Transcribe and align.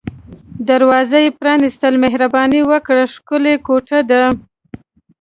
دروازه 0.69 1.17
یې 1.25 1.35
پرانیستل، 1.39 1.93
مهرباني 2.03 2.61
وکړئ، 2.69 3.05
ښکلې 3.13 3.55
کوټه 3.67 3.99
ده. 4.09 4.23